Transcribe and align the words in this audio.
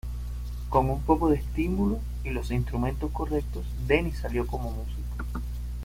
Con 0.69 0.89
un 0.89 1.03
poco 1.03 1.29
de 1.29 1.35
estímulo, 1.35 1.99
y 2.23 2.31
los 2.31 2.49
instrumentos 2.49 3.11
correctos, 3.11 3.67
Dennis 3.85 4.17
salió 4.17 4.47
como 4.47 4.71
músico". 4.71 5.25